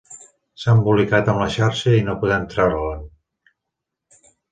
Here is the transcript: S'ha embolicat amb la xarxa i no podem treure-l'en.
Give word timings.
S'ha 0.61 0.73
embolicat 0.77 1.29
amb 1.33 1.41
la 1.43 1.49
xarxa 1.55 1.93
i 1.97 2.07
no 2.07 2.15
podem 2.23 2.47
treure-l'en. 2.55 3.05